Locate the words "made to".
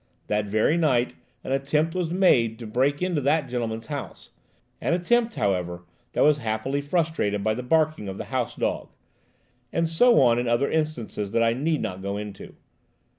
2.11-2.65